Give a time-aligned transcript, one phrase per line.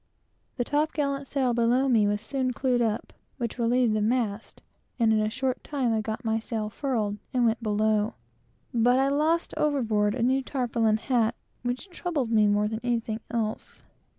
[0.57, 4.63] The top gallant sail below me was soon clewed up, which relieved the mast,
[4.97, 8.15] and in a short time I got my sail furled, and went below;
[8.73, 13.83] but I lost overboard a new tarpaulin hat, which troubled me more than anything else.